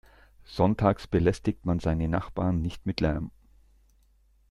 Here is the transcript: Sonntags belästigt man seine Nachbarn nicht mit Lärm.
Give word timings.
Sonntags 0.47 1.05
belästigt 1.05 1.63
man 1.63 1.77
seine 1.77 2.07
Nachbarn 2.09 2.59
nicht 2.59 2.87
mit 2.87 3.01
Lärm. 3.01 3.29